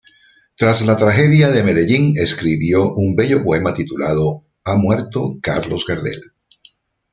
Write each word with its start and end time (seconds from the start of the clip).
Tras 0.55 0.81
la 0.87 0.95
tragedia 0.97 1.49
de 1.51 1.61
Medellín, 1.61 2.13
escribió 2.17 2.91
un 2.91 3.15
bello 3.15 3.43
poema 3.43 3.71
titulado 3.75 4.45
"¡Ha 4.63 4.75
muerto 4.75 5.29
Carlos 5.43 5.85
Gardel! 5.87 6.19